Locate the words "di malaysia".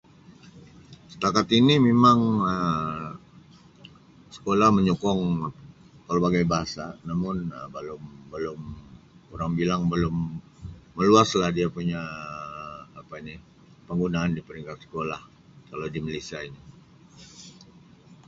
15.93-16.39